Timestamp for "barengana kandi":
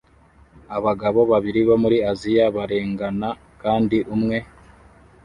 2.55-3.97